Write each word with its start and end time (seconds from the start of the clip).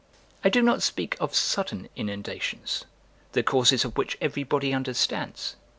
I 0.43 0.49
do 0.49 0.63
not 0.63 0.81
speak 0.81 1.15
of 1.19 1.35
sudden 1.35 1.87
inundations, 1.95 2.85
the 3.33 3.43
causes 3.43 3.85
of 3.85 3.95
which 3.99 4.17
everybody 4.19 4.73
understands. 4.73 5.55